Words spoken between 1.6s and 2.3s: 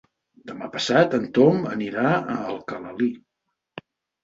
anirà